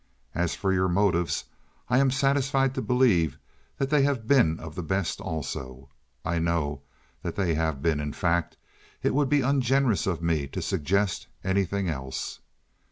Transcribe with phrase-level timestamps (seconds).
[0.33, 1.43] As for your motives,
[1.87, 3.37] I am satisfied to believe
[3.77, 5.89] that they have been of the best also.
[6.25, 6.81] I know
[7.21, 12.39] that they have been, in fact—it would be ungenerous of me to suggest anything else."